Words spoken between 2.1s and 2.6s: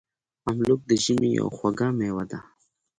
ده.